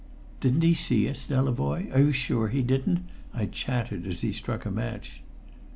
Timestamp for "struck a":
4.33-4.71